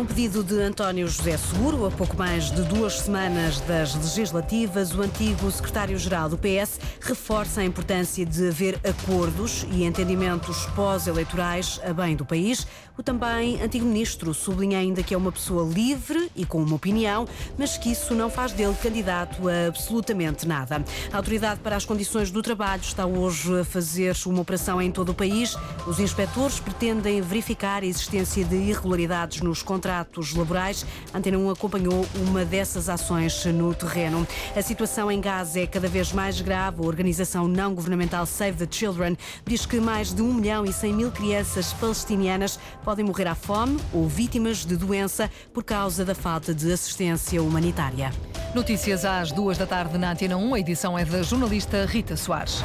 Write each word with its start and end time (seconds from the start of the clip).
Um 0.00 0.06
pedido 0.06 0.42
de 0.42 0.58
António 0.62 1.06
José 1.06 1.36
Seguro. 1.36 1.84
A 1.84 1.90
pouco 1.90 2.16
mais 2.16 2.50
de 2.50 2.62
duas 2.62 3.00
semanas 3.00 3.60
das 3.60 3.94
legislativas, 3.94 4.94
o 4.94 5.02
antigo 5.02 5.50
secretário-geral 5.50 6.30
do 6.30 6.38
PS 6.38 6.80
reforça 7.02 7.60
a 7.60 7.64
importância 7.66 8.24
de 8.24 8.48
haver 8.48 8.80
acordos 8.82 9.66
e 9.70 9.84
entendimentos 9.84 10.64
pós-eleitorais 10.74 11.78
a 11.84 11.92
bem 11.92 12.16
do 12.16 12.24
país. 12.24 12.66
O 12.96 13.02
também 13.02 13.60
antigo 13.62 13.84
ministro 13.84 14.32
sublinha 14.32 14.78
ainda 14.78 15.02
que 15.02 15.12
é 15.12 15.16
uma 15.18 15.30
pessoa 15.30 15.70
livre 15.70 16.30
e 16.34 16.46
com 16.46 16.62
uma 16.62 16.76
opinião, 16.76 17.26
mas 17.58 17.76
que 17.76 17.92
isso 17.92 18.14
não 18.14 18.30
faz 18.30 18.52
dele 18.52 18.74
candidato 18.82 19.48
a 19.48 19.68
absolutamente 19.68 20.48
nada. 20.48 20.82
A 21.12 21.16
Autoridade 21.18 21.60
para 21.60 21.76
as 21.76 21.84
Condições 21.84 22.30
do 22.30 22.40
Trabalho 22.40 22.82
está 22.82 23.04
hoje 23.04 23.60
a 23.60 23.64
fazer 23.64 24.16
uma 24.24 24.40
operação 24.40 24.80
em 24.80 24.90
todo 24.90 25.10
o 25.10 25.14
país. 25.14 25.56
Os 25.86 26.00
inspectores 26.00 26.58
pretendem 26.58 27.20
verificar 27.20 27.82
a 27.82 27.86
existência 27.86 28.44
de 28.44 28.56
irregularidades 28.56 29.42
nos 29.42 29.62
contratos 29.62 29.89
laborais. 30.34 30.86
A 31.12 31.18
Antena 31.18 31.38
1 31.38 31.50
acompanhou 31.50 32.06
uma 32.28 32.44
dessas 32.44 32.88
ações 32.88 33.44
no 33.46 33.74
terreno. 33.74 34.26
A 34.54 34.62
situação 34.62 35.10
em 35.10 35.20
Gaza 35.20 35.60
é 35.60 35.66
cada 35.66 35.88
vez 35.88 36.12
mais 36.12 36.40
grave. 36.40 36.82
A 36.82 36.86
organização 36.86 37.48
não 37.48 37.74
governamental 37.74 38.24
Save 38.26 38.66
the 38.66 38.68
Children 38.70 39.16
diz 39.46 39.66
que 39.66 39.80
mais 39.80 40.12
de 40.12 40.22
1 40.22 40.34
milhão 40.34 40.64
e 40.64 40.72
100 40.72 40.92
mil 40.94 41.10
crianças 41.10 41.72
palestinianas 41.72 42.58
podem 42.84 43.04
morrer 43.04 43.26
à 43.26 43.34
fome 43.34 43.78
ou 43.92 44.08
vítimas 44.08 44.64
de 44.64 44.76
doença 44.76 45.30
por 45.52 45.64
causa 45.64 46.04
da 46.04 46.14
falta 46.14 46.54
de 46.54 46.72
assistência 46.72 47.42
humanitária. 47.42 48.12
Notícias 48.54 49.04
às 49.04 49.32
duas 49.32 49.58
da 49.58 49.66
tarde 49.66 49.96
na 49.98 50.12
Antena 50.12 50.36
1. 50.36 50.54
A 50.54 50.60
edição 50.60 50.98
é 50.98 51.04
da 51.04 51.22
jornalista 51.22 51.84
Rita 51.84 52.16
Soares. 52.16 52.62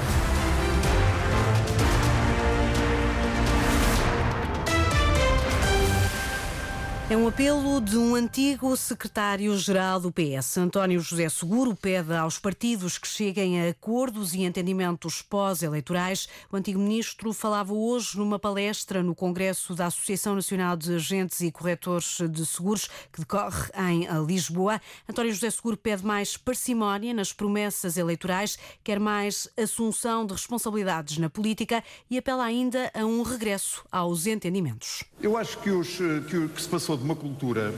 É 7.08 7.16
um 7.16 7.28
apelo 7.28 7.80
de 7.80 8.00
um 8.00 8.16
antigo 8.16 8.76
secretário-geral 8.76 10.00
do 10.00 10.12
PS. 10.12 10.58
António 10.58 11.00
José 11.00 11.30
Seguro 11.30 11.76
pede 11.76 12.12
aos 12.12 12.40
partidos 12.40 12.98
que 12.98 13.08
cheguem 13.08 13.62
a 13.62 13.70
acordos 13.70 14.34
e 14.34 14.42
entendimentos 14.42 15.22
pós-eleitorais. 15.22 16.28
O 16.52 16.56
antigo 16.56 16.80
ministro 16.80 17.32
falava 17.32 17.72
hoje 17.72 18.18
numa 18.18 18.40
palestra 18.40 19.04
no 19.04 19.14
Congresso 19.14 19.76
da 19.76 19.86
Associação 19.86 20.34
Nacional 20.34 20.76
de 20.76 20.96
Agentes 20.96 21.42
e 21.42 21.52
Corretores 21.52 22.18
de 22.28 22.44
Seguros, 22.44 22.90
que 23.14 23.20
decorre 23.20 23.70
em 23.88 24.08
Lisboa. 24.26 24.82
António 25.08 25.32
José 25.32 25.52
Seguro 25.52 25.78
pede 25.78 26.04
mais 26.04 26.36
parcimónia 26.36 27.14
nas 27.14 27.32
promessas 27.32 27.98
eleitorais, 27.98 28.58
quer 28.84 29.00
mais 29.00 29.48
assunção 29.56 30.26
de 30.26 30.34
responsabilidades 30.34 31.20
na 31.20 31.30
política 31.30 31.84
e 32.10 32.18
apela 32.18 32.44
ainda 32.44 32.90
a 32.96 33.06
um 33.06 33.22
regresso 33.22 33.86
aos 33.92 34.26
entendimentos. 34.26 35.04
Eu 35.22 35.38
acho 35.38 35.60
que, 35.60 35.70
os, 35.70 35.98
que 36.28 36.38
o 36.38 36.50
que 36.50 36.62
se 36.62 36.68
passou 36.68 36.95
de 36.98 37.04
uma 37.04 37.16
cultura 37.16 37.74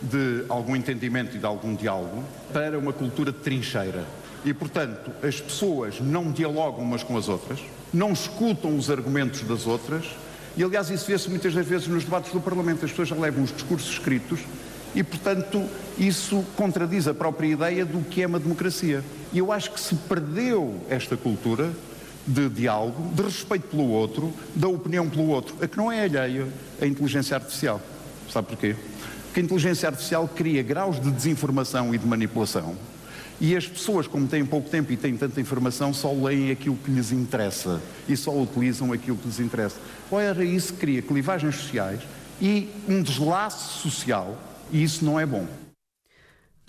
de 0.00 0.44
algum 0.48 0.74
entendimento 0.74 1.36
e 1.36 1.38
de 1.38 1.46
algum 1.46 1.74
diálogo 1.74 2.24
para 2.52 2.78
uma 2.78 2.92
cultura 2.92 3.32
de 3.32 3.38
trincheira. 3.38 4.04
E, 4.44 4.54
portanto, 4.54 5.10
as 5.22 5.40
pessoas 5.40 6.00
não 6.00 6.32
dialogam 6.32 6.82
umas 6.82 7.02
com 7.02 7.16
as 7.16 7.28
outras, 7.28 7.60
não 7.92 8.12
escutam 8.12 8.76
os 8.76 8.90
argumentos 8.90 9.42
das 9.42 9.66
outras, 9.66 10.04
e, 10.56 10.64
aliás, 10.64 10.90
isso 10.90 11.06
vê-se 11.06 11.28
muitas 11.28 11.54
das 11.54 11.66
vezes 11.66 11.86
nos 11.86 12.04
debates 12.04 12.32
do 12.32 12.40
Parlamento. 12.40 12.84
As 12.84 12.90
pessoas 12.90 13.08
já 13.08 13.16
levam 13.16 13.44
os 13.44 13.52
discursos 13.52 13.90
escritos 13.90 14.40
e, 14.94 15.02
portanto, 15.02 15.64
isso 15.96 16.44
contradiz 16.56 17.06
a 17.06 17.14
própria 17.14 17.48
ideia 17.48 17.84
do 17.84 18.00
que 18.00 18.22
é 18.22 18.26
uma 18.26 18.40
democracia. 18.40 19.04
E 19.32 19.38
eu 19.38 19.52
acho 19.52 19.70
que 19.70 19.80
se 19.80 19.94
perdeu 19.94 20.80
esta 20.88 21.16
cultura 21.16 21.70
de 22.26 22.48
diálogo, 22.48 23.14
de 23.14 23.22
respeito 23.22 23.68
pelo 23.68 23.88
outro, 23.88 24.32
da 24.54 24.68
opinião 24.68 25.08
pelo 25.08 25.28
outro, 25.28 25.54
a 25.62 25.68
que 25.68 25.76
não 25.76 25.90
é 25.90 26.04
alheia 26.04 26.48
à 26.80 26.86
inteligência 26.86 27.36
artificial. 27.36 27.80
Sabe 28.30 28.48
porquê? 28.48 28.76
Porque 29.26 29.40
a 29.40 29.42
inteligência 29.42 29.88
artificial 29.88 30.28
cria 30.28 30.62
graus 30.62 31.00
de 31.00 31.10
desinformação 31.10 31.94
e 31.94 31.98
de 31.98 32.06
manipulação. 32.06 32.76
E 33.40 33.56
as 33.56 33.66
pessoas, 33.66 34.06
como 34.06 34.26
têm 34.26 34.44
pouco 34.44 34.68
tempo 34.68 34.92
e 34.92 34.96
têm 34.96 35.16
tanta 35.16 35.40
informação, 35.40 35.94
só 35.94 36.12
leem 36.12 36.50
aquilo 36.50 36.76
que 36.76 36.90
lhes 36.90 37.10
interessa 37.10 37.80
e 38.08 38.16
só 38.16 38.36
utilizam 38.38 38.92
aquilo 38.92 39.16
que 39.16 39.26
lhes 39.26 39.40
interessa. 39.40 39.76
Ora, 40.10 40.44
isso 40.44 40.74
cria 40.74 41.00
clivagens 41.00 41.56
sociais 41.56 42.00
e 42.40 42.68
um 42.88 43.02
deslaço 43.02 43.80
social, 43.80 44.36
e 44.70 44.82
isso 44.82 45.04
não 45.04 45.18
é 45.18 45.24
bom. 45.24 45.46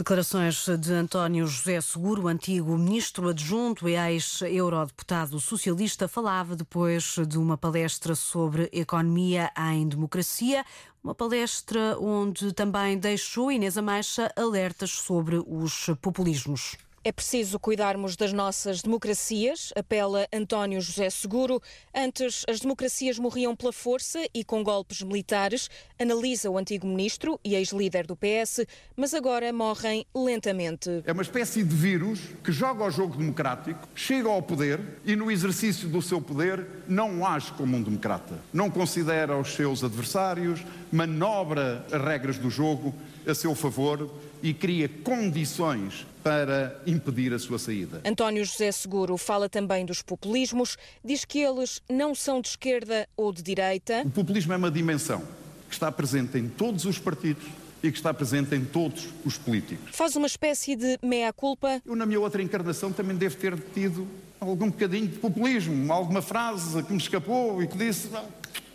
Declarações 0.01 0.65
de 0.79 0.93
António 0.93 1.45
José 1.45 1.79
Seguro, 1.79 2.27
antigo 2.27 2.75
ministro 2.75 3.29
adjunto 3.29 3.87
e 3.87 3.95
ex-eurodeputado 3.95 5.39
socialista, 5.39 6.07
falava 6.07 6.55
depois 6.55 7.17
de 7.27 7.37
uma 7.37 7.55
palestra 7.55 8.15
sobre 8.15 8.67
economia 8.73 9.51
em 9.75 9.87
democracia, 9.87 10.65
uma 11.03 11.13
palestra 11.13 11.99
onde 11.99 12.51
também 12.51 12.97
deixou 12.97 13.51
Inês 13.51 13.77
Amaixa 13.77 14.31
alertas 14.35 14.89
sobre 14.89 15.37
os 15.37 15.91
populismos. 16.01 16.77
É 17.03 17.11
preciso 17.11 17.59
cuidarmos 17.59 18.15
das 18.15 18.31
nossas 18.31 18.83
democracias, 18.83 19.73
apela 19.75 20.27
António 20.31 20.79
José 20.79 21.09
Seguro. 21.09 21.59
Antes, 21.95 22.43
as 22.47 22.59
democracias 22.59 23.17
morriam 23.17 23.55
pela 23.55 23.73
força 23.73 24.19
e 24.31 24.43
com 24.43 24.63
golpes 24.63 25.01
militares, 25.01 25.67
analisa 25.99 26.51
o 26.51 26.59
antigo 26.59 26.85
ministro 26.85 27.39
e 27.43 27.55
ex-líder 27.55 28.05
do 28.05 28.15
PS, 28.15 28.67
mas 28.95 29.15
agora 29.15 29.51
morrem 29.51 30.05
lentamente. 30.13 31.01
É 31.03 31.11
uma 31.11 31.23
espécie 31.23 31.63
de 31.63 31.75
vírus 31.75 32.19
que 32.43 32.51
joga 32.51 32.83
ao 32.83 32.91
jogo 32.91 33.17
democrático, 33.17 33.89
chega 33.95 34.29
ao 34.29 34.43
poder 34.43 34.79
e, 35.03 35.15
no 35.15 35.31
exercício 35.31 35.89
do 35.89 36.03
seu 36.03 36.21
poder, 36.21 36.67
não 36.87 37.25
age 37.25 37.51
como 37.53 37.77
um 37.77 37.81
democrata. 37.81 38.39
Não 38.53 38.69
considera 38.69 39.35
os 39.35 39.55
seus 39.55 39.83
adversários, 39.83 40.63
manobra 40.91 41.83
as 41.91 41.99
regras 41.99 42.37
do 42.37 42.51
jogo 42.51 42.93
a 43.27 43.33
seu 43.33 43.53
favor 43.55 44.09
e 44.41 44.53
cria 44.53 44.89
condições 44.89 46.05
para 46.23 46.79
impedir 46.85 47.33
a 47.33 47.39
sua 47.39 47.57
saída. 47.57 48.01
António 48.05 48.45
José 48.45 48.71
Seguro 48.71 49.17
fala 49.17 49.49
também 49.49 49.85
dos 49.85 50.01
populismos, 50.01 50.77
diz 51.03 51.25
que 51.25 51.39
eles 51.39 51.81
não 51.89 52.13
são 52.13 52.41
de 52.41 52.49
esquerda 52.49 53.07
ou 53.17 53.31
de 53.33 53.41
direita. 53.41 54.03
O 54.05 54.11
populismo 54.11 54.53
é 54.53 54.57
uma 54.57 54.71
dimensão 54.71 55.23
que 55.67 55.73
está 55.73 55.91
presente 55.91 56.37
em 56.37 56.47
todos 56.47 56.85
os 56.85 56.99
partidos 56.99 57.47
e 57.83 57.91
que 57.91 57.97
está 57.97 58.13
presente 58.13 58.53
em 58.55 58.63
todos 58.63 59.07
os 59.25 59.37
políticos. 59.37 59.95
Faz 59.95 60.15
uma 60.15 60.27
espécie 60.27 60.75
de 60.75 60.99
meia-culpa. 61.01 61.81
Eu, 61.85 61.95
na 61.95 62.05
minha 62.05 62.19
outra 62.19 62.41
encarnação, 62.41 62.91
também 62.91 63.17
devo 63.17 63.35
ter 63.37 63.57
tido 63.73 64.07
algum 64.39 64.69
bocadinho 64.69 65.07
de 65.07 65.17
populismo, 65.17 65.91
alguma 65.91 66.21
frase 66.21 66.83
que 66.83 66.91
me 66.91 66.99
escapou 66.99 67.61
e 67.63 67.67
que 67.67 67.77
disse 67.77 68.09
não, 68.09 68.25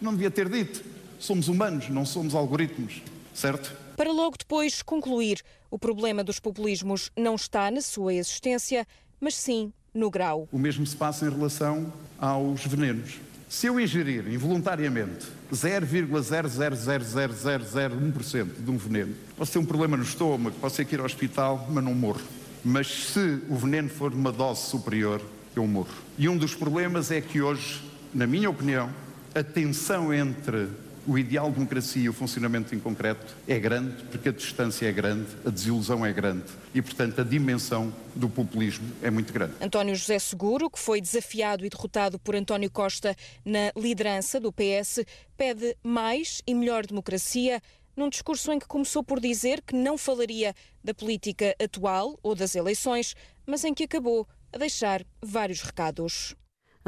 não 0.00 0.12
devia 0.12 0.30
ter 0.30 0.48
dito. 0.48 0.82
Somos 1.18 1.48
humanos, 1.48 1.88
não 1.88 2.04
somos 2.04 2.34
algoritmos, 2.34 3.02
certo? 3.32 3.85
Para 3.96 4.12
logo 4.12 4.36
depois 4.38 4.82
concluir: 4.82 5.42
o 5.70 5.78
problema 5.78 6.22
dos 6.22 6.38
populismos 6.38 7.10
não 7.16 7.34
está 7.34 7.70
na 7.70 7.80
sua 7.80 8.12
existência, 8.14 8.86
mas 9.20 9.34
sim 9.34 9.72
no 9.92 10.08
grau. 10.10 10.48
O 10.52 10.58
mesmo 10.58 10.86
se 10.86 10.94
passa 10.94 11.26
em 11.26 11.30
relação 11.30 11.92
aos 12.18 12.64
venenos. 12.66 13.18
Se 13.48 13.68
eu 13.68 13.80
ingerir 13.80 14.28
involuntariamente 14.28 15.26
0,0000001% 15.52 18.46
de 18.58 18.70
um 18.70 18.76
veneno, 18.76 19.14
posso 19.36 19.52
ter 19.52 19.58
um 19.58 19.64
problema 19.64 19.96
no 19.96 20.02
estômago, 20.02 20.56
posso 20.60 20.76
ter 20.76 20.84
que 20.84 20.96
ir 20.96 20.98
ao 20.98 21.06
hospital, 21.06 21.66
mas 21.70 21.82
não 21.82 21.94
morro. 21.94 22.20
Mas 22.64 22.88
se 22.88 23.40
o 23.48 23.54
veneno 23.54 23.88
for 23.88 24.10
de 24.10 24.16
uma 24.16 24.32
dose 24.32 24.62
superior, 24.62 25.22
eu 25.54 25.64
morro. 25.66 25.94
E 26.18 26.28
um 26.28 26.36
dos 26.36 26.54
problemas 26.54 27.12
é 27.12 27.20
que 27.20 27.40
hoje, 27.40 27.80
na 28.12 28.26
minha 28.26 28.50
opinião, 28.50 28.90
a 29.34 29.44
tensão 29.44 30.12
entre 30.12 30.68
o 31.06 31.18
ideal 31.18 31.48
de 31.48 31.54
democracia 31.54 32.02
e 32.02 32.08
o 32.08 32.12
funcionamento 32.12 32.74
em 32.74 32.80
concreto 32.80 33.36
é 33.46 33.58
grande, 33.58 34.02
porque 34.04 34.28
a 34.28 34.32
distância 34.32 34.86
é 34.86 34.92
grande, 34.92 35.26
a 35.44 35.50
desilusão 35.50 36.04
é 36.04 36.12
grande 36.12 36.44
e, 36.74 36.82
portanto, 36.82 37.20
a 37.20 37.24
dimensão 37.24 37.92
do 38.14 38.28
populismo 38.28 38.86
é 39.02 39.10
muito 39.10 39.32
grande. 39.32 39.54
António 39.60 39.94
José 39.94 40.18
Seguro, 40.18 40.68
que 40.68 40.78
foi 40.78 41.00
desafiado 41.00 41.64
e 41.64 41.70
derrotado 41.70 42.18
por 42.18 42.34
António 42.34 42.70
Costa 42.70 43.14
na 43.44 43.72
liderança 43.76 44.40
do 44.40 44.52
PS, 44.52 45.04
pede 45.36 45.76
mais 45.82 46.42
e 46.46 46.54
melhor 46.54 46.86
democracia 46.86 47.60
num 47.96 48.10
discurso 48.10 48.52
em 48.52 48.58
que 48.58 48.66
começou 48.66 49.02
por 49.02 49.18
dizer 49.18 49.62
que 49.62 49.74
não 49.74 49.96
falaria 49.96 50.54
da 50.84 50.92
política 50.92 51.56
atual 51.62 52.18
ou 52.22 52.34
das 52.34 52.54
eleições, 52.54 53.14
mas 53.46 53.64
em 53.64 53.72
que 53.72 53.84
acabou 53.84 54.28
a 54.52 54.58
deixar 54.58 55.04
vários 55.22 55.62
recados. 55.62 56.36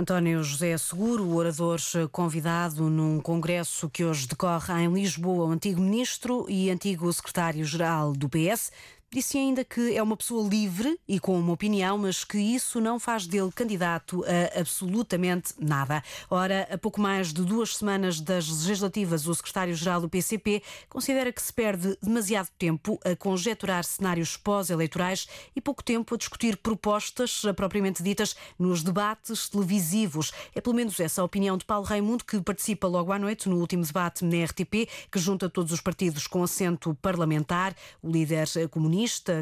António 0.00 0.44
José 0.44 0.78
Seguro, 0.78 1.34
orador 1.34 1.80
convidado 2.12 2.88
num 2.88 3.20
congresso 3.20 3.90
que 3.90 4.04
hoje 4.04 4.28
decorre 4.28 4.84
em 4.84 4.92
Lisboa, 4.94 5.46
o 5.46 5.50
antigo 5.50 5.80
ministro 5.80 6.46
e 6.48 6.70
antigo 6.70 7.12
secretário-geral 7.12 8.12
do 8.12 8.28
PS, 8.28 8.70
Disse 9.10 9.38
ainda 9.38 9.64
que 9.64 9.96
é 9.96 10.02
uma 10.02 10.18
pessoa 10.18 10.46
livre 10.46 11.00
e 11.08 11.18
com 11.18 11.40
uma 11.40 11.54
opinião, 11.54 11.96
mas 11.96 12.24
que 12.24 12.36
isso 12.36 12.78
não 12.78 13.00
faz 13.00 13.26
dele 13.26 13.50
candidato 13.50 14.22
a 14.26 14.60
absolutamente 14.60 15.54
nada. 15.58 16.02
Ora, 16.28 16.68
a 16.70 16.76
pouco 16.76 17.00
mais 17.00 17.32
de 17.32 17.42
duas 17.42 17.78
semanas 17.78 18.20
das 18.20 18.46
legislativas, 18.46 19.26
o 19.26 19.34
secretário-geral 19.34 20.02
do 20.02 20.10
PCP 20.10 20.62
considera 20.90 21.32
que 21.32 21.40
se 21.40 21.50
perde 21.50 21.96
demasiado 22.02 22.50
tempo 22.58 23.00
a 23.02 23.16
conjecturar 23.16 23.82
cenários 23.82 24.36
pós-eleitorais 24.36 25.26
e 25.56 25.60
pouco 25.62 25.82
tempo 25.82 26.14
a 26.14 26.18
discutir 26.18 26.58
propostas 26.58 27.40
propriamente 27.56 28.02
ditas 28.02 28.36
nos 28.58 28.82
debates 28.82 29.48
televisivos. 29.48 30.32
É 30.54 30.60
pelo 30.60 30.76
menos 30.76 31.00
essa 31.00 31.22
a 31.22 31.24
opinião 31.24 31.56
de 31.56 31.64
Paulo 31.64 31.86
Raimundo, 31.86 32.26
que 32.26 32.38
participa 32.42 32.86
logo 32.86 33.10
à 33.10 33.18
noite 33.18 33.48
no 33.48 33.56
último 33.56 33.86
debate 33.86 34.22
na 34.22 34.44
RTP, 34.44 34.86
que 35.10 35.18
junta 35.18 35.48
todos 35.48 35.72
os 35.72 35.80
partidos 35.80 36.26
com 36.26 36.42
assento 36.42 36.94
parlamentar. 37.00 37.74
O 38.02 38.10
líder 38.10 38.46
comunista 38.70 38.97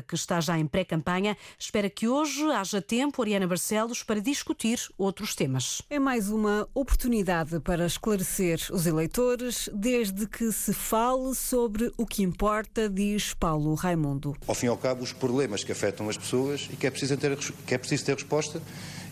que 0.07 0.15
está 0.15 0.41
já 0.41 0.59
em 0.59 0.67
pré-campanha, 0.67 1.37
espera 1.59 1.89
que 1.89 2.09
hoje 2.09 2.43
haja 2.51 2.83
tempo, 2.83 3.23
Ariana 3.23 3.47
Barcelos, 3.47 4.03
para 4.03 4.21
discutir 4.21 4.81
outros 4.99 5.35
temas. 5.35 5.81
É 5.89 5.99
mais 5.99 6.29
uma 6.29 6.69
oportunidade 6.75 7.59
para 7.61 7.87
esclarecer 7.87 8.61
os 8.71 8.87
eleitores, 8.87 9.71
desde 9.73 10.27
que 10.27 10.53
se 10.53 10.75
fale 10.75 11.35
sobre 11.35 11.93
o 11.97 12.05
que 12.05 12.23
importa, 12.23 12.89
diz 12.89 13.33
Paulo 13.35 13.75
Raimundo. 13.75 14.37
Ao 14.47 14.55
fim 14.55 14.67
e 14.67 14.69
ao 14.69 14.77
cabo, 14.77 15.03
os 15.03 15.13
problemas 15.13 15.65
que 15.65 15.73
afetam 15.73 16.09
as 16.09 16.17
pessoas 16.17 16.69
e 16.71 16.77
que 16.77 16.87
é 16.87 16.91
preciso 16.91 17.17
ter, 17.17 17.37
que 17.37 17.75
é 17.75 17.79
preciso 17.79 18.05
ter 18.05 18.15
resposta 18.15 18.61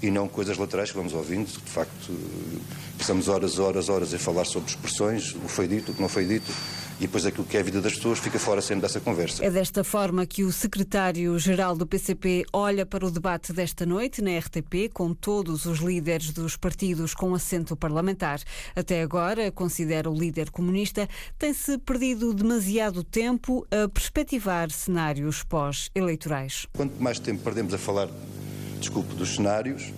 e 0.02 0.10
não 0.10 0.28
coisas 0.28 0.58
laterais 0.58 0.90
que 0.90 0.96
vamos 0.96 1.14
ouvindo. 1.14 1.46
De 1.46 1.70
facto, 1.70 2.12
passamos 2.98 3.28
horas, 3.28 3.58
horas, 3.58 3.88
horas 3.88 4.12
a 4.12 4.18
falar 4.18 4.44
sobre 4.44 4.68
expressões, 4.68 5.34
o 5.34 5.40
que 5.40 5.50
foi 5.50 5.66
dito, 5.66 5.92
o 5.92 5.94
que 5.94 6.02
não 6.02 6.08
foi 6.08 6.26
dito 6.26 6.52
e 6.98 7.02
depois 7.02 7.26
aquilo 7.26 7.44
que 7.44 7.56
é 7.56 7.60
a 7.60 7.62
vida 7.62 7.80
das 7.80 7.94
pessoas 7.94 8.18
fica 8.18 8.38
fora 8.38 8.60
sempre 8.60 8.82
dessa 8.82 9.00
conversa. 9.00 9.44
É 9.44 9.50
desta 9.50 9.82
forma 9.82 10.26
que 10.26 10.44
o 10.44 10.52
secretário-geral 10.52 11.76
do 11.76 11.86
PCP 11.86 12.44
olha 12.52 12.86
para 12.86 13.06
o 13.06 13.10
debate 13.10 13.52
desta 13.52 13.84
noite 13.84 14.22
na 14.22 14.38
RTP, 14.38 14.92
com 14.92 15.12
todos 15.12 15.66
os 15.66 15.78
líderes 15.78 16.30
dos 16.32 16.56
partidos 16.56 17.14
com 17.14 17.34
assento 17.34 17.76
parlamentar. 17.76 18.40
Até 18.74 19.02
agora, 19.02 19.50
considera 19.50 20.10
o 20.10 20.14
líder 20.14 20.50
comunista, 20.50 21.08
tem-se 21.38 21.78
perdido 21.78 22.32
demasiado 22.32 23.02
tempo 23.02 23.66
a 23.70 23.88
perspectivar 23.88 24.70
cenários 24.70 25.42
pós-eleitorais. 25.42 26.66
Quanto 26.72 27.02
mais 27.02 27.18
tempo 27.18 27.42
perdemos 27.42 27.74
a 27.74 27.78
falar, 27.78 28.08
desculpe, 28.78 29.14
dos 29.14 29.34
cenários, 29.34 29.92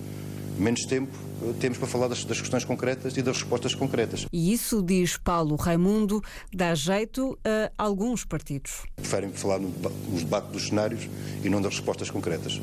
menos 0.57 0.85
tempo 0.85 1.11
temos 1.59 1.77
para 1.77 1.87
falar 1.87 2.07
das, 2.07 2.25
das, 2.25 2.39
questões 2.39 2.65
concretas 2.65 3.15
e 3.15 3.21
das 3.21 3.37
respostas 3.37 3.75
concretas. 3.75 4.25
E 4.31 4.53
isso, 4.53 4.81
diz 4.81 5.17
Paulo 5.17 5.55
Raimundo, 5.55 6.21
dá 6.53 6.73
jeito 6.73 7.37
a 7.45 7.83
alguns 7.83 8.25
partidos. 8.25 8.83
Preferem 8.95 9.31
falar 9.31 9.59
no, 9.59 9.69
nos 10.09 10.23
debates 10.23 10.51
dos 10.51 10.67
cenários 10.67 11.07
e 11.43 11.49
não 11.49 11.61
das 11.61 11.75
respostas 11.75 12.09
concretas. 12.09 12.59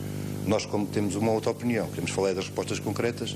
Nós, 0.46 0.67
como 0.67 0.87
temos 0.87 1.14
uma 1.14 1.32
outra 1.32 1.50
opinião, 1.50 1.88
queremos 1.88 2.11
falar 2.11 2.35
das 2.35 2.46
respostas 2.46 2.79
concretas, 2.79 3.35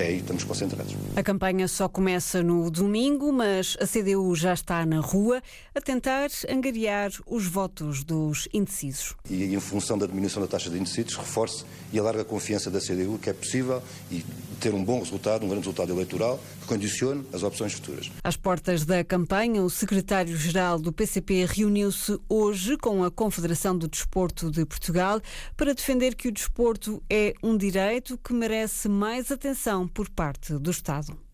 é 0.00 0.06
aí 0.06 0.16
estamos 0.18 0.44
concentrados. 0.44 0.94
A 1.14 1.22
campanha 1.22 1.68
só 1.68 1.88
começa 1.88 2.42
no 2.42 2.70
domingo, 2.70 3.32
mas 3.32 3.76
a 3.80 3.86
CDU 3.86 4.34
já 4.34 4.54
está 4.54 4.84
na 4.86 5.00
rua 5.00 5.42
a 5.74 5.80
tentar 5.80 6.28
angariar 6.48 7.10
os 7.26 7.46
votos 7.46 8.02
dos 8.02 8.48
indecisos. 8.52 9.14
E 9.28 9.54
em 9.54 9.60
função 9.60 9.98
da 9.98 10.06
diminuição 10.06 10.42
da 10.42 10.48
taxa 10.48 10.70
de 10.70 10.76
indecisos, 10.78 11.16
reforce 11.16 11.64
e 11.92 11.98
alarga 11.98 12.22
a 12.22 12.24
confiança 12.24 12.70
da 12.70 12.80
CDU 12.80 13.18
que 13.18 13.30
é 13.30 13.32
possível 13.32 13.82
e 14.10 14.24
ter 14.60 14.74
um 14.74 14.84
bom 14.84 15.00
resultado, 15.00 15.44
um 15.44 15.48
grande 15.48 15.62
resultado 15.62 15.92
eleitoral, 15.92 16.38
que 16.60 16.66
condicione 16.66 17.24
as 17.32 17.42
opções 17.42 17.72
futuras. 17.72 18.10
Às 18.22 18.36
portas 18.36 18.84
da 18.84 19.02
campanha, 19.02 19.62
o 19.62 19.70
secretário-geral 19.70 20.78
do 20.78 20.92
PCP 20.92 21.46
reuniu-se 21.46 22.18
hoje 22.28 22.76
com 22.76 23.02
a 23.02 23.10
Confederação 23.10 23.76
do 23.76 23.88
Desporto 23.88 24.50
de 24.50 24.64
Portugal 24.64 25.20
para 25.56 25.74
defender 25.74 26.14
que 26.14 26.28
o 26.28 26.32
desporto 26.32 27.02
é 27.08 27.34
um 27.42 27.56
direito 27.56 28.18
que 28.18 28.32
merece 28.32 28.88
mais 28.88 29.32
atenção 29.32 29.89
por 29.90 30.08
parte 30.10 30.58
do 30.58 30.70
Estado. 30.70 31.29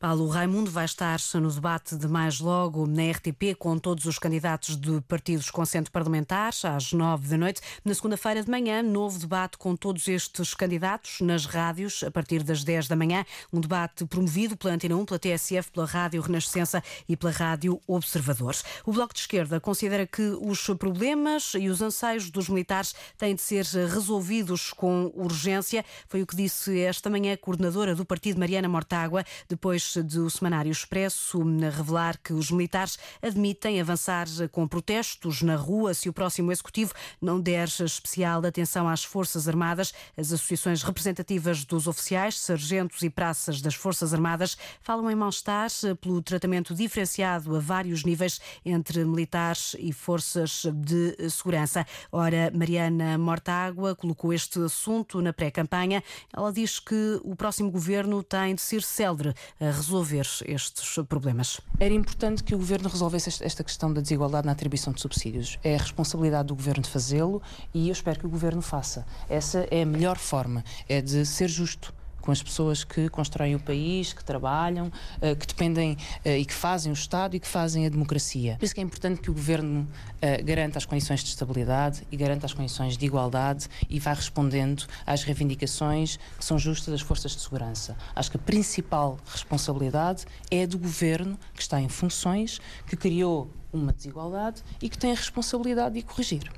Paulo 0.00 0.28
Raimundo 0.28 0.70
vai 0.70 0.84
estar 0.84 1.18
no 1.34 1.50
debate 1.50 1.96
de 1.96 2.06
mais 2.06 2.38
logo 2.38 2.86
na 2.86 3.10
RTP 3.10 3.56
com 3.58 3.76
todos 3.76 4.04
os 4.04 4.16
candidatos 4.16 4.76
de 4.76 5.00
partidos 5.00 5.50
com 5.50 5.66
centro 5.66 5.90
parlamentar 5.90 6.52
às 6.62 6.92
nove 6.92 7.26
da 7.26 7.36
noite. 7.36 7.60
Na 7.84 7.92
segunda-feira 7.92 8.40
de 8.44 8.48
manhã, 8.48 8.80
novo 8.80 9.18
debate 9.18 9.58
com 9.58 9.74
todos 9.74 10.06
estes 10.06 10.54
candidatos 10.54 11.20
nas 11.20 11.46
rádios 11.46 12.04
a 12.04 12.12
partir 12.12 12.44
das 12.44 12.62
dez 12.62 12.86
da 12.86 12.94
manhã. 12.94 13.24
Um 13.52 13.60
debate 13.60 14.06
promovido 14.06 14.56
pela 14.56 14.74
Antena 14.74 14.94
1, 14.94 15.04
pela 15.04 15.18
TSF, 15.18 15.72
pela 15.72 15.84
Rádio 15.84 16.22
Renascença 16.22 16.80
e 17.08 17.16
pela 17.16 17.32
Rádio 17.32 17.80
Observadores. 17.84 18.62
O 18.86 18.92
Bloco 18.92 19.12
de 19.12 19.18
Esquerda 19.18 19.58
considera 19.58 20.06
que 20.06 20.22
os 20.40 20.64
problemas 20.78 21.54
e 21.58 21.68
os 21.68 21.82
anseios 21.82 22.30
dos 22.30 22.48
militares 22.48 22.94
têm 23.16 23.34
de 23.34 23.42
ser 23.42 23.64
resolvidos 23.64 24.72
com 24.72 25.10
urgência. 25.16 25.84
Foi 26.06 26.22
o 26.22 26.26
que 26.26 26.36
disse 26.36 26.78
esta 26.82 27.10
manhã 27.10 27.32
a 27.32 27.36
coordenadora 27.36 27.96
do 27.96 28.04
partido, 28.04 28.38
Mariana 28.38 28.68
Mortágua, 28.68 29.24
depois 29.48 29.87
do 29.96 30.28
Semanário 30.28 30.70
Expresso 30.70 31.42
revelar 31.70 32.18
que 32.18 32.32
os 32.32 32.50
militares 32.50 32.98
admitem 33.22 33.80
avançar 33.80 34.26
com 34.52 34.66
protestos 34.66 35.42
na 35.42 35.56
rua 35.56 35.94
se 35.94 36.08
o 36.08 36.12
próximo 36.12 36.52
Executivo 36.52 36.92
não 37.20 37.40
der 37.40 37.68
especial 37.68 38.44
atenção 38.44 38.88
às 38.88 39.04
Forças 39.04 39.48
Armadas. 39.48 39.92
As 40.16 40.32
associações 40.32 40.82
representativas 40.82 41.64
dos 41.64 41.86
oficiais, 41.86 42.38
sargentos 42.38 43.02
e 43.02 43.10
praças 43.10 43.60
das 43.60 43.74
Forças 43.74 44.12
Armadas 44.12 44.56
falam 44.80 45.10
em 45.10 45.14
mal-estar 45.14 45.68
pelo 46.00 46.22
tratamento 46.22 46.74
diferenciado 46.74 47.56
a 47.56 47.60
vários 47.60 48.04
níveis 48.04 48.40
entre 48.64 49.04
militares 49.04 49.76
e 49.78 49.92
forças 49.92 50.64
de 50.74 51.30
segurança. 51.30 51.86
Ora, 52.10 52.50
Mariana 52.54 53.18
Mortágua 53.18 53.94
colocou 53.94 54.32
este 54.32 54.58
assunto 54.60 55.20
na 55.20 55.32
pré-campanha. 55.32 56.02
Ela 56.34 56.52
diz 56.52 56.78
que 56.78 57.20
o 57.22 57.34
próximo 57.36 57.70
governo 57.70 58.22
tem 58.22 58.54
de 58.54 58.60
ser 58.60 58.82
célere 58.82 59.34
a 59.60 59.70
resolver 59.78 60.26
estes 60.46 60.98
problemas? 61.08 61.60
Era 61.78 61.94
importante 61.94 62.44
que 62.44 62.54
o 62.54 62.58
Governo 62.58 62.88
resolvesse 62.88 63.42
esta 63.42 63.64
questão 63.64 63.92
da 63.92 64.00
desigualdade 64.00 64.46
na 64.46 64.52
atribuição 64.52 64.92
de 64.92 65.00
subsídios. 65.00 65.58
É 65.62 65.74
a 65.74 65.78
responsabilidade 65.78 66.48
do 66.48 66.54
Governo 66.54 66.82
de 66.82 66.90
fazê-lo 66.90 67.40
e 67.72 67.88
eu 67.88 67.92
espero 67.92 68.18
que 68.18 68.26
o 68.26 68.30
Governo 68.30 68.60
faça. 68.60 69.06
Essa 69.28 69.66
é 69.70 69.82
a 69.82 69.86
melhor 69.86 70.18
forma, 70.18 70.64
é 70.88 71.00
de 71.00 71.24
ser 71.24 71.48
justo 71.48 71.94
com 72.28 72.32
as 72.32 72.42
pessoas 72.42 72.84
que 72.84 73.08
constroem 73.08 73.54
o 73.54 73.58
país, 73.58 74.12
que 74.12 74.22
trabalham, 74.22 74.92
eh, 75.18 75.34
que 75.34 75.46
dependem 75.46 75.96
eh, 76.22 76.40
e 76.40 76.44
que 76.44 76.52
fazem 76.52 76.92
o 76.92 76.94
Estado 76.94 77.34
e 77.34 77.40
que 77.40 77.48
fazem 77.48 77.86
a 77.86 77.88
democracia. 77.88 78.56
Por 78.58 78.66
isso 78.66 78.74
que 78.74 78.82
é 78.82 78.84
importante 78.84 79.22
que 79.22 79.30
o 79.30 79.32
Governo 79.32 79.88
eh, 80.20 80.42
garanta 80.42 80.76
as 80.76 80.84
condições 80.84 81.24
de 81.24 81.30
estabilidade 81.30 82.06
e 82.12 82.16
garanta 82.18 82.44
as 82.44 82.52
condições 82.52 82.98
de 82.98 83.06
igualdade 83.06 83.66
e 83.88 83.98
vá 83.98 84.12
respondendo 84.12 84.84
às 85.06 85.22
reivindicações 85.22 86.18
que 86.38 86.44
são 86.44 86.58
justas 86.58 86.92
das 86.92 87.00
forças 87.00 87.34
de 87.34 87.40
segurança. 87.40 87.96
Acho 88.14 88.30
que 88.32 88.36
a 88.36 88.40
principal 88.40 89.18
responsabilidade 89.24 90.26
é 90.50 90.66
do 90.66 90.76
Governo 90.76 91.38
que 91.54 91.62
está 91.62 91.80
em 91.80 91.88
funções, 91.88 92.60
que 92.86 92.94
criou 92.94 93.50
uma 93.72 93.90
desigualdade 93.90 94.62
e 94.82 94.90
que 94.90 94.98
tem 94.98 95.12
a 95.12 95.14
responsabilidade 95.14 95.94
de 95.94 96.02
corrigir. 96.02 96.52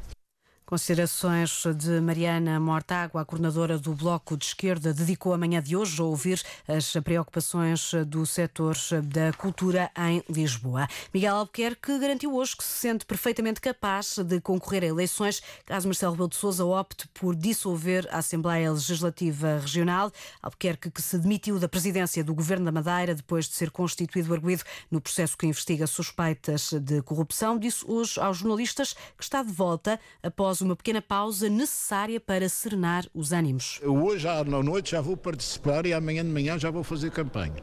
Considerações 0.71 1.65
de 1.79 2.01
Mariana 2.01 2.61
Mortágua, 2.61 3.23
a 3.23 3.25
coordenadora 3.25 3.77
do 3.77 3.93
Bloco 3.93 4.37
de 4.37 4.45
Esquerda, 4.45 4.95
dedicou 4.95 5.35
a 5.35 5.37
manhã 5.37 5.61
de 5.61 5.77
hoje 5.77 6.01
a 6.01 6.05
ouvir 6.05 6.41
as 6.69 6.93
preocupações 7.03 7.91
do 8.07 8.25
setor 8.25 8.77
da 9.03 9.33
cultura 9.33 9.91
em 9.99 10.23
Lisboa. 10.29 10.87
Miguel 11.13 11.35
Albuquerque 11.35 11.99
garantiu 11.99 12.37
hoje 12.37 12.57
que 12.57 12.63
se 12.63 12.71
sente 12.71 13.05
perfeitamente 13.05 13.61
capaz 13.61 14.17
de 14.19 14.41
concorrer 14.41 14.85
a 14.85 14.87
eleições 14.87 15.43
caso 15.67 15.89
Marcelo 15.89 16.13
Rebelo 16.13 16.29
de 16.29 16.37
Sousa 16.37 16.65
opte 16.65 17.09
por 17.09 17.35
dissolver 17.35 18.07
a 18.09 18.19
Assembleia 18.19 18.71
Legislativa 18.71 19.59
Regional. 19.59 20.13
Albuquerque 20.41 20.89
que 20.89 21.03
se 21.03 21.19
demitiu 21.19 21.59
da 21.59 21.69
presidência 21.69 22.23
do 22.23 22.33
Governo 22.33 22.67
da 22.67 22.71
Madeira 22.71 23.13
depois 23.13 23.49
de 23.49 23.57
ser 23.57 23.73
constituído 23.73 24.33
arguído 24.33 24.63
no 24.89 25.01
processo 25.01 25.37
que 25.37 25.49
investiga 25.49 25.89
suspeitas 25.89 26.73
de 26.75 27.03
corrupção, 27.03 27.59
disse 27.59 27.85
hoje 27.89 28.21
aos 28.21 28.39
jornalistas 28.39 28.93
que 29.19 29.25
está 29.25 29.43
de 29.43 29.51
volta 29.51 29.99
após 30.23 30.60
uma 30.61 30.77
pequena 30.77 31.03
pausa 31.03 31.49
necessária 31.49 32.21
para 32.21 32.49
serenar 32.49 33.07
os 33.15 33.33
ânimos. 33.33 33.81
Hoje 33.83 34.29
à 34.29 34.43
noite 34.45 34.93
já 34.93 35.01
vou 35.01 35.17
participar 35.17 35.87
e 35.87 35.93
amanhã 35.93 36.25
de 36.25 36.31
manhã 36.31 36.59
já 36.59 36.71
vou 36.71 36.85
fazer 36.85 37.11
campanha, 37.11 37.63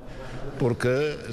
porque 0.60 0.88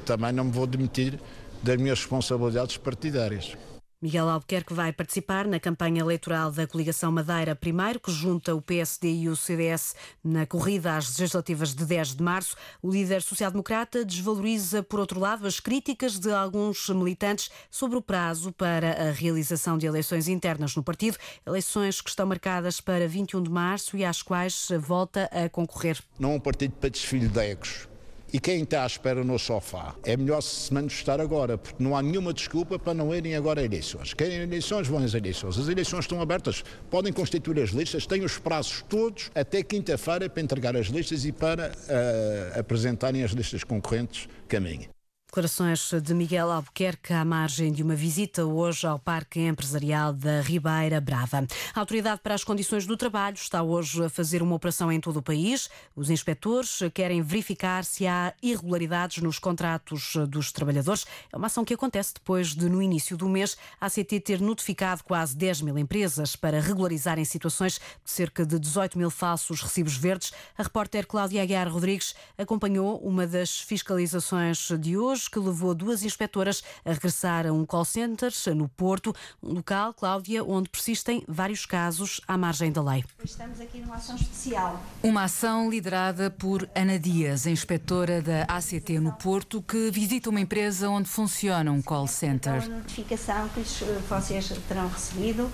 também 0.04 0.32
não 0.32 0.44
me 0.44 0.52
vou 0.52 0.66
demitir 0.66 1.18
das 1.62 1.76
minhas 1.76 1.98
responsabilidades 1.98 2.76
partidárias. 2.76 3.56
Miguel 4.00 4.28
Albuquerque 4.28 4.74
vai 4.74 4.92
participar 4.92 5.46
na 5.46 5.58
campanha 5.58 6.00
eleitoral 6.00 6.52
da 6.52 6.66
coligação 6.66 7.10
Madeira 7.10 7.54
Primeiro, 7.54 7.98
que 7.98 8.12
junta 8.12 8.54
o 8.54 8.60
PSD 8.60 9.12
e 9.12 9.28
o 9.28 9.36
CDS 9.36 9.94
na 10.22 10.44
corrida 10.46 10.96
às 10.96 11.18
legislativas 11.18 11.74
de 11.74 11.84
10 11.86 12.16
de 12.16 12.22
março. 12.22 12.56
O 12.82 12.90
líder 12.90 13.22
social-democrata 13.22 14.04
desvaloriza, 14.04 14.82
por 14.82 15.00
outro 15.00 15.18
lado, 15.18 15.46
as 15.46 15.60
críticas 15.60 16.18
de 16.18 16.32
alguns 16.32 16.88
militantes 16.90 17.50
sobre 17.70 17.96
o 17.96 18.02
prazo 18.02 18.52
para 18.52 19.08
a 19.08 19.12
realização 19.12 19.78
de 19.78 19.86
eleições 19.86 20.28
internas 20.28 20.76
no 20.76 20.82
partido, 20.82 21.16
eleições 21.46 22.00
que 22.00 22.10
estão 22.10 22.26
marcadas 22.26 22.80
para 22.80 23.08
21 23.08 23.42
de 23.42 23.50
março 23.50 23.96
e 23.96 24.04
às 24.04 24.20
quais 24.20 24.68
volta 24.80 25.30
a 25.32 25.48
concorrer. 25.48 25.98
Não 26.18 26.32
é 26.32 26.34
um 26.36 26.40
partido 26.40 26.72
para 26.72 26.90
desfile 26.90 27.28
de 27.28 27.40
egos 27.40 27.88
E 28.34 28.40
quem 28.40 28.64
está 28.64 28.82
à 28.82 28.86
espera 28.86 29.22
no 29.22 29.38
sofá, 29.38 29.94
é 30.02 30.16
melhor 30.16 30.40
se 30.40 30.74
manifestar 30.74 31.20
agora, 31.20 31.56
porque 31.56 31.80
não 31.80 31.96
há 31.96 32.02
nenhuma 32.02 32.34
desculpa 32.34 32.80
para 32.80 32.92
não 32.92 33.14
irem 33.14 33.36
agora 33.36 33.60
a 33.60 33.64
eleições. 33.64 34.12
Querem 34.12 34.38
eleições, 34.38 34.88
vão 34.88 34.98
às 34.98 35.14
eleições. 35.14 35.56
As 35.56 35.68
eleições 35.68 36.00
estão 36.00 36.20
abertas, 36.20 36.64
podem 36.90 37.12
constituir 37.12 37.62
as 37.62 37.70
listas, 37.70 38.08
têm 38.08 38.24
os 38.24 38.36
prazos 38.36 38.84
todos 38.88 39.30
até 39.36 39.62
quinta-feira 39.62 40.28
para 40.28 40.42
entregar 40.42 40.74
as 40.74 40.88
listas 40.88 41.24
e 41.24 41.30
para 41.30 41.70
uh, 41.70 42.58
apresentarem 42.58 43.22
as 43.22 43.30
listas 43.30 43.62
concorrentes 43.62 44.28
caminho. 44.48 44.93
Declarações 45.34 45.90
de 46.00 46.14
Miguel 46.14 46.48
Albuquerque 46.48 47.12
à 47.12 47.24
margem 47.24 47.72
de 47.72 47.82
uma 47.82 47.96
visita 47.96 48.44
hoje 48.44 48.86
ao 48.86 49.00
Parque 49.00 49.40
Empresarial 49.40 50.12
da 50.12 50.40
Ribeira 50.40 51.00
Brava. 51.00 51.44
A 51.74 51.80
Autoridade 51.80 52.20
para 52.22 52.36
as 52.36 52.44
Condições 52.44 52.86
do 52.86 52.96
Trabalho 52.96 53.34
está 53.34 53.60
hoje 53.60 54.04
a 54.04 54.08
fazer 54.08 54.42
uma 54.42 54.54
operação 54.54 54.92
em 54.92 55.00
todo 55.00 55.16
o 55.16 55.22
país. 55.22 55.68
Os 55.96 56.08
inspectores 56.08 56.78
querem 56.94 57.20
verificar 57.20 57.84
se 57.84 58.06
há 58.06 58.32
irregularidades 58.40 59.24
nos 59.24 59.40
contratos 59.40 60.14
dos 60.28 60.52
trabalhadores. 60.52 61.04
É 61.32 61.36
uma 61.36 61.48
ação 61.48 61.64
que 61.64 61.74
acontece 61.74 62.14
depois 62.14 62.54
de, 62.54 62.68
no 62.68 62.80
início 62.80 63.16
do 63.16 63.28
mês, 63.28 63.56
a 63.80 63.86
ACT 63.86 64.20
ter 64.20 64.40
notificado 64.40 65.02
quase 65.02 65.36
10 65.36 65.62
mil 65.62 65.76
empresas 65.76 66.36
para 66.36 66.60
regularizarem 66.60 67.24
situações 67.24 67.80
de 68.04 68.10
cerca 68.12 68.46
de 68.46 68.56
18 68.56 68.96
mil 68.96 69.10
falsos 69.10 69.62
recibos 69.62 69.96
verdes. 69.96 70.32
A 70.56 70.62
repórter 70.62 71.08
Cláudia 71.08 71.42
Aguiar 71.42 71.68
Rodrigues 71.68 72.14
acompanhou 72.38 72.98
uma 72.98 73.26
das 73.26 73.58
fiscalizações 73.58 74.68
de 74.78 74.96
hoje 74.96 75.23
que 75.28 75.38
levou 75.38 75.74
duas 75.74 76.02
inspectoras 76.02 76.62
a 76.84 76.92
regressar 76.92 77.46
a 77.46 77.52
um 77.52 77.64
call 77.64 77.84
center 77.84 78.32
no 78.54 78.68
Porto, 78.68 79.14
um 79.42 79.54
local, 79.54 79.94
Cláudia, 79.94 80.44
onde 80.44 80.68
persistem 80.68 81.22
vários 81.28 81.66
casos 81.66 82.20
à 82.26 82.36
margem 82.36 82.70
da 82.70 82.82
lei. 82.82 83.04
Estamos 83.24 83.60
aqui 83.60 83.78
numa 83.78 83.96
ação 83.96 84.16
especial. 84.16 84.82
Uma 85.02 85.24
ação 85.24 85.70
liderada 85.70 86.30
por 86.30 86.68
Ana 86.74 86.98
Dias, 86.98 87.46
inspetora 87.46 88.20
da 88.20 88.42
ACT 88.42 88.98
no 88.98 89.12
Porto, 89.12 89.62
que 89.62 89.90
visita 89.90 90.30
uma 90.30 90.40
empresa 90.40 90.88
onde 90.88 91.08
funciona 91.08 91.70
um 91.70 91.82
call 91.82 92.06
center. 92.06 92.62
A 92.62 92.68
notificação 92.68 93.48
que 93.48 93.60
vocês 94.08 94.52
terão 94.68 94.88
recebido 94.88 95.50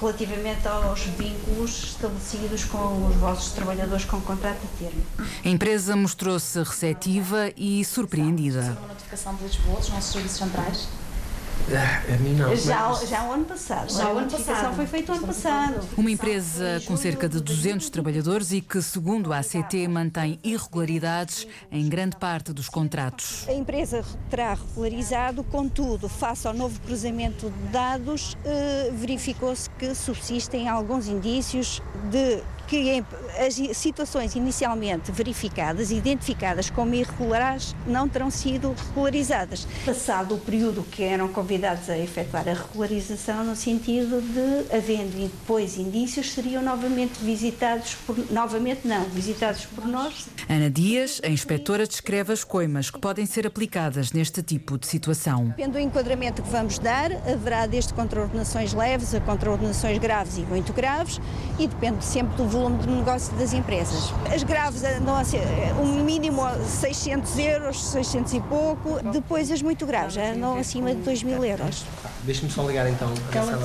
relativamente 0.00 0.66
aos 0.66 1.00
vínculos 1.00 1.84
estabelecidos 1.84 2.64
com 2.64 3.06
os 3.06 3.16
vossos 3.16 3.52
trabalhadores 3.52 4.04
com 4.04 4.20
contrato 4.20 4.60
de 4.60 4.84
termo. 4.84 5.02
A 5.44 5.48
empresa 5.48 5.94
mostrou-se 5.94 6.58
receptiva 6.58 7.52
e 7.56 7.84
surpreendida. 7.84 8.76
Uma 8.78 8.88
notificação 8.88 9.34
de 9.34 9.44
Lisboa, 9.44 9.76
dos 9.78 9.90
nossos 9.90 10.12
serviços 10.12 10.38
centrais? 10.38 10.88
A 11.68 12.16
mim 12.18 12.34
não. 12.34 12.54
Já, 12.56 12.92
já 13.06 13.24
o 13.24 13.32
ano 13.32 13.44
passado. 13.44 13.92
Já 13.92 14.08
a 14.08 14.14
notificação 14.14 14.74
foi 14.74 14.86
feita 14.86 15.12
o 15.12 15.16
ano 15.16 15.26
passado. 15.26 15.88
Uma 15.96 16.10
empresa 16.10 16.82
com 16.86 16.96
cerca 16.96 17.28
de 17.28 17.40
200 17.40 17.88
trabalhadores 17.90 18.52
e 18.52 18.60
que, 18.60 18.82
segundo 18.82 19.32
a 19.32 19.38
ACT, 19.38 19.86
mantém 19.88 20.38
irregularidades 20.42 21.46
em 21.70 21.88
grande 21.88 22.16
parte 22.16 22.52
dos 22.52 22.68
contratos. 22.68 23.46
A 23.48 23.52
empresa 23.52 24.04
terá 24.28 24.54
regularizado, 24.54 25.44
contudo, 25.44 26.08
face 26.08 26.46
ao 26.46 26.54
novo 26.54 26.80
cruzamento 26.80 27.50
de 27.50 27.68
dados, 27.72 28.36
eh, 28.44 28.90
verificou-se 28.92 29.68
que 29.70 29.94
subsistem 29.94 30.68
alguns 30.68 31.06
indícios 31.06 31.80
de 32.10 32.42
que 32.70 33.04
as 33.44 33.76
situações 33.76 34.36
inicialmente 34.36 35.10
verificadas, 35.10 35.90
identificadas 35.90 36.70
como 36.70 36.94
irregulares, 36.94 37.74
não 37.84 38.08
terão 38.08 38.30
sido 38.30 38.72
regularizadas. 38.86 39.66
Passado 39.84 40.36
o 40.36 40.38
período 40.38 40.84
que 40.84 41.02
eram 41.02 41.26
convidados 41.26 41.90
a 41.90 41.98
efetuar 41.98 42.48
a 42.48 42.52
regularização, 42.52 43.42
no 43.42 43.56
sentido 43.56 44.22
de, 44.22 44.76
havendo 44.76 45.18
depois 45.20 45.76
indícios, 45.78 46.32
seriam 46.32 46.62
novamente 46.62 47.18
visitados 47.18 47.96
por. 48.06 48.16
novamente 48.30 48.86
não, 48.86 49.02
visitados 49.06 49.66
por 49.66 49.84
nós. 49.84 50.28
Ana 50.48 50.70
Dias, 50.70 51.20
a 51.24 51.28
inspetora, 51.28 51.88
descreve 51.88 52.32
as 52.32 52.44
coimas 52.44 52.88
que 52.88 53.00
podem 53.00 53.26
ser 53.26 53.48
aplicadas 53.48 54.12
neste 54.12 54.44
tipo 54.44 54.78
de 54.78 54.86
situação. 54.86 55.46
Depende 55.48 55.72
do 55.72 55.80
enquadramento 55.80 56.40
que 56.40 56.50
vamos 56.50 56.78
dar, 56.78 57.10
haverá 57.28 57.66
desde 57.66 57.92
contraordenações 57.92 58.72
leves 58.72 59.12
a 59.12 59.20
contraordenações 59.20 59.98
graves 59.98 60.38
e 60.38 60.42
muito 60.42 60.72
graves, 60.72 61.20
e 61.58 61.66
depende 61.66 62.04
sempre 62.04 62.36
do 62.36 62.44
volume 62.44 62.59
volume 62.60 62.78
de 62.78 62.88
negócio 62.88 63.32
das 63.36 63.52
empresas. 63.52 64.12
As 64.32 64.42
graves 64.42 64.84
andam 64.84 65.16
a 65.16 65.24
ser 65.24 65.42
um 65.80 66.04
mínimo 66.04 66.42
600 66.66 67.38
euros, 67.38 67.82
600 67.90 68.34
e 68.34 68.40
pouco, 68.40 69.00
depois 69.10 69.50
as 69.50 69.62
muito 69.62 69.86
graves 69.86 70.16
andam 70.16 70.58
acima 70.58 70.94
de 70.94 71.00
2 71.00 71.22
mil 71.22 71.44
euros. 71.44 71.84
Deixa-me 72.22 72.50
só 72.50 72.66
ligar 72.66 72.88
então. 72.88 73.12
Ela, 73.34 73.58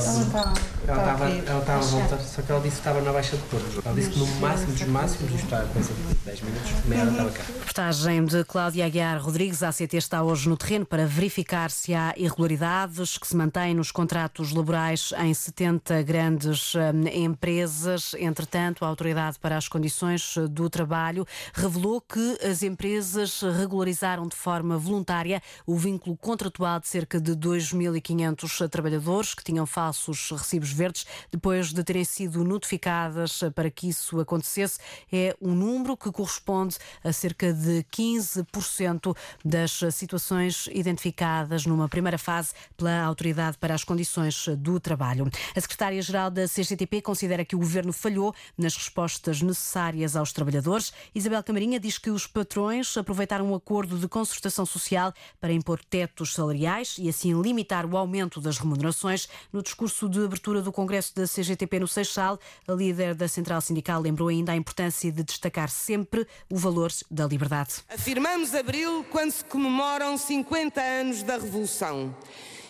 ela, 0.87 1.01
estava, 1.01 1.29
ela 1.29 1.59
estava 1.59 1.79
a 1.79 1.87
voltar, 1.87 2.19
só 2.19 2.41
que 2.41 2.51
ela 2.51 2.61
disse 2.61 2.75
que 2.75 2.79
estava 2.79 3.01
na 3.01 3.11
Baixa 3.11 3.37
de 3.37 3.43
Porto. 3.43 3.81
Ela 3.83 3.95
disse 3.95 4.09
que 4.11 4.19
no 4.19 4.27
máximo 4.39 4.73
dos 4.73 4.87
máximos, 4.87 5.33
isto 5.33 5.43
está 5.45 5.59
a 5.61 5.65
coisa 5.65 5.93
de 5.93 6.15
10 6.25 6.41
minutos, 6.41 6.71
meia 6.85 7.01
hora 7.01 7.11
estava 7.11 7.31
cá. 7.31 7.43
Reportagem 7.43 8.25
de 8.25 8.43
Cláudia 8.43 8.85
Aguiar 8.85 9.21
Rodrigues. 9.21 9.63
A 9.63 9.69
ACT 9.69 9.97
está 9.97 10.23
hoje 10.23 10.47
no 10.47 10.57
terreno 10.57 10.85
para 10.85 11.05
verificar 11.05 11.71
se 11.71 11.93
há 11.93 12.13
irregularidades 12.15 13.17
que 13.17 13.27
se 13.27 13.35
mantêm 13.35 13.73
nos 13.73 13.91
contratos 13.91 14.51
laborais 14.51 15.13
em 15.17 15.33
70 15.33 16.03
grandes 16.03 16.75
hum, 16.75 17.07
empresas. 17.11 18.13
Entretanto, 18.17 18.85
a 18.85 18.87
Autoridade 18.87 19.39
para 19.39 19.57
as 19.57 19.67
Condições 19.67 20.35
do 20.49 20.69
Trabalho 20.69 21.25
revelou 21.53 21.99
que 21.99 22.37
as 22.45 22.63
empresas 22.63 23.41
regularizaram 23.41 24.27
de 24.27 24.35
forma 24.35 24.77
voluntária 24.77 25.41
o 25.65 25.75
vínculo 25.75 26.15
contratual 26.15 26.79
de 26.79 26.87
cerca 26.87 27.19
de 27.19 27.33
2.500 27.33 28.69
trabalhadores 28.69 29.33
que 29.33 29.43
tinham 29.43 29.65
falsos 29.65 30.31
recibos 30.31 30.74
verdes 30.75 31.05
depois 31.31 31.73
de 31.73 31.83
terem 31.83 32.03
sido 32.03 32.43
notificadas 32.43 33.41
para 33.53 33.71
que 33.71 33.89
isso 33.89 34.19
acontecesse. 34.19 34.79
É 35.11 35.35
um 35.41 35.53
número 35.53 35.97
que 35.97 36.11
corresponde 36.11 36.77
a 37.03 37.11
cerca 37.11 37.53
de 37.53 37.83
15% 37.91 39.15
das 39.43 39.79
situações 39.91 40.67
identificadas 40.71 41.65
numa 41.65 41.87
primeira 41.87 42.17
fase 42.17 42.53
pela 42.75 43.03
Autoridade 43.03 43.57
para 43.57 43.73
as 43.73 43.83
Condições 43.83 44.47
do 44.57 44.79
Trabalho. 44.79 45.29
A 45.55 45.61
secretária-geral 45.61 46.29
da 46.29 46.47
CGTP 46.47 47.01
considera 47.01 47.45
que 47.45 47.55
o 47.55 47.59
governo 47.59 47.93
falhou 47.93 48.33
nas 48.57 48.75
respostas 48.75 49.41
necessárias 49.41 50.15
aos 50.15 50.31
trabalhadores. 50.31 50.91
Isabel 51.13 51.43
Camarinha 51.43 51.79
diz 51.79 51.97
que 51.97 52.09
os 52.09 52.27
patrões 52.27 52.95
aproveitaram 52.97 53.51
um 53.51 53.55
acordo 53.55 53.97
de 53.97 54.07
concertação 54.07 54.65
social 54.65 55.13
para 55.39 55.53
impor 55.53 55.83
tetos 55.83 56.33
salariais 56.33 56.97
e 56.99 57.07
assim 57.09 57.39
limitar 57.41 57.85
o 57.85 57.97
aumento 57.97 58.41
das 58.41 58.57
remunerações. 58.57 59.27
No 59.51 59.61
discurso 59.61 60.09
de 60.09 60.23
abertura 60.23 60.61
do 60.65 60.71
Congresso 60.71 61.15
da 61.15 61.25
CGTP 61.25 61.79
no 61.79 61.87
Seixal, 61.87 62.37
a 62.67 62.73
líder 62.73 63.15
da 63.15 63.27
Central 63.27 63.61
Sindical 63.61 64.01
lembrou 64.01 64.27
ainda 64.27 64.51
a 64.51 64.55
importância 64.55 65.11
de 65.11 65.23
destacar 65.23 65.69
sempre 65.69 66.27
o 66.49 66.57
valor 66.57 66.91
da 67.09 67.25
liberdade. 67.25 67.75
Afirmamos 67.87 68.53
abril 68.53 69.05
quando 69.09 69.31
se 69.31 69.45
comemoram 69.45 70.17
50 70.17 70.81
anos 70.81 71.23
da 71.23 71.37
Revolução 71.37 72.13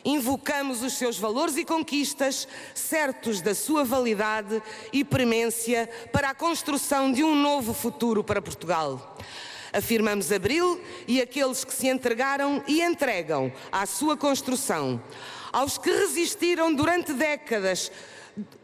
invocamos 0.07 0.83
os 0.83 0.93
seus 0.93 1.17
valores 1.17 1.57
e 1.57 1.65
conquistas, 1.65 2.47
certos 2.75 3.41
da 3.41 3.55
sua 3.55 3.83
validade 3.83 4.61
e 4.93 5.03
premência 5.03 5.89
para 6.13 6.29
a 6.29 6.35
construção 6.35 7.11
de 7.11 7.23
um 7.23 7.33
novo 7.33 7.73
futuro 7.73 8.23
para 8.23 8.39
Portugal. 8.39 9.17
Afirmamos 9.75 10.32
Abril 10.32 10.79
e 11.08 11.22
aqueles 11.22 11.63
que 11.63 11.74
se 11.74 11.88
entregaram 11.88 12.63
e 12.67 12.82
entregam 12.82 13.51
à 13.72 13.86
sua 13.86 14.15
construção, 14.15 15.01
aos 15.51 15.77
que 15.77 15.91
resistiram 15.91 16.74
durante 16.74 17.12
décadas 17.12 17.91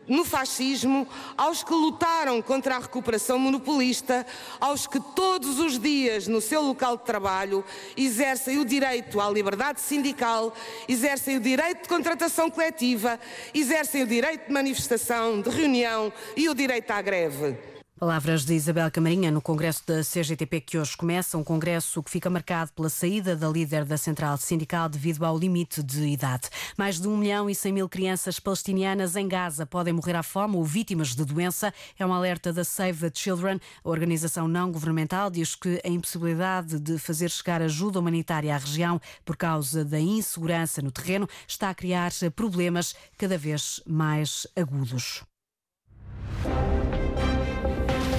no 0.07 0.25
fascismo, 0.25 1.07
aos 1.37 1.63
que 1.63 1.73
lutaram 1.73 2.41
contra 2.41 2.75
a 2.75 2.79
recuperação 2.79 3.39
monopolista, 3.39 4.25
aos 4.59 4.85
que 4.87 4.99
todos 4.99 5.59
os 5.59 5.79
dias 5.79 6.27
no 6.27 6.41
seu 6.41 6.61
local 6.61 6.97
de 6.97 7.03
trabalho 7.03 7.63
exercem 7.95 8.59
o 8.59 8.65
direito 8.65 9.21
à 9.21 9.29
liberdade 9.29 9.79
sindical, 9.79 10.53
exercem 10.87 11.37
o 11.37 11.39
direito 11.39 11.83
de 11.83 11.89
contratação 11.89 12.49
coletiva, 12.49 13.19
exercem 13.53 14.03
o 14.03 14.07
direito 14.07 14.47
de 14.47 14.53
manifestação, 14.53 15.41
de 15.41 15.49
reunião 15.49 16.11
e 16.35 16.49
o 16.49 16.53
direito 16.53 16.91
à 16.91 17.01
greve. 17.01 17.57
Palavras 18.01 18.45
de 18.45 18.55
Isabel 18.55 18.89
Camarinha 18.89 19.29
no 19.29 19.43
Congresso 19.43 19.83
da 19.85 20.01
CGTP 20.01 20.59
que 20.61 20.75
hoje 20.75 20.97
começa, 20.97 21.37
um 21.37 21.43
congresso 21.43 22.01
que 22.01 22.09
fica 22.09 22.31
marcado 22.31 22.71
pela 22.73 22.89
saída 22.89 23.35
da 23.35 23.47
líder 23.47 23.85
da 23.85 23.95
Central 23.95 24.37
Sindical 24.37 24.89
devido 24.89 25.23
ao 25.23 25.37
limite 25.37 25.83
de 25.83 26.07
idade. 26.07 26.49
Mais 26.75 26.99
de 26.99 27.07
1 27.07 27.15
milhão 27.15 27.47
e 27.47 27.53
100 27.53 27.71
mil 27.71 27.87
crianças 27.87 28.39
palestinianas 28.39 29.15
em 29.15 29.27
Gaza 29.27 29.67
podem 29.67 29.93
morrer 29.93 30.15
à 30.15 30.23
fome 30.23 30.55
ou 30.55 30.65
vítimas 30.65 31.09
de 31.09 31.23
doença. 31.23 31.71
É 31.99 32.03
um 32.03 32.11
alerta 32.11 32.51
da 32.51 32.63
Save 32.63 33.07
the 33.07 33.11
Children. 33.13 33.59
A 33.83 33.89
organização 33.91 34.47
não 34.47 34.71
governamental 34.71 35.29
diz 35.29 35.53
que 35.53 35.79
a 35.85 35.87
impossibilidade 35.87 36.79
de 36.79 36.97
fazer 36.97 37.29
chegar 37.29 37.61
ajuda 37.61 37.99
humanitária 37.99 38.55
à 38.55 38.57
região 38.57 38.99
por 39.23 39.37
causa 39.37 39.85
da 39.85 39.99
insegurança 39.99 40.81
no 40.81 40.91
terreno 40.91 41.29
está 41.47 41.69
a 41.69 41.75
criar 41.75 42.11
problemas 42.35 42.95
cada 43.15 43.37
vez 43.37 43.79
mais 43.85 44.47
agudos. 44.55 45.21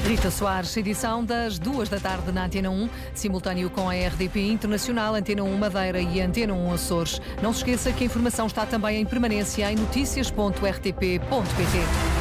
Rita 0.04 0.30
Soares, 0.30 0.76
edição 0.76 1.24
das 1.24 1.58
duas 1.58 1.88
da 1.88 1.98
tarde 2.00 2.32
na 2.32 2.46
Antena 2.46 2.70
1, 2.70 2.88
simultâneo 3.14 3.70
com 3.70 3.88
a 3.88 3.94
RDP 3.94 4.50
Internacional, 4.50 5.14
Antena 5.14 5.44
1 5.44 5.56
Madeira 5.56 6.00
e 6.00 6.20
Antena 6.20 6.52
1 6.52 6.72
Açores. 6.72 7.20
Não 7.40 7.52
se 7.52 7.60
esqueça 7.60 7.92
que 7.92 8.02
a 8.02 8.06
informação 8.06 8.48
está 8.48 8.66
também 8.66 9.00
em 9.00 9.06
permanência 9.06 9.70
em 9.70 9.76
notícias.rtp.pt. 9.76 12.11